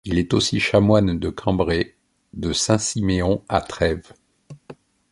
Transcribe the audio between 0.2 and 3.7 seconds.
aussi chanoine de Cambrai, de Saint-Siméon à